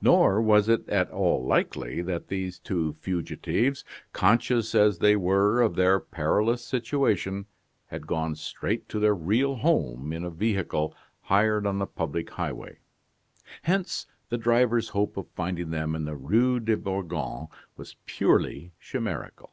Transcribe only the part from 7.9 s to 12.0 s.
gone straight to their real home in a vehicle hired on the